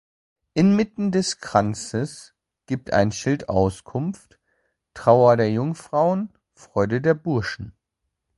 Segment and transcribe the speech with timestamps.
[0.55, 2.33] Inmitten des Kranzes
[2.65, 4.39] gibt ein Schild Auskunft:
[4.95, 7.75] „Trauer der Jungfrauen, Freude der Burschen“.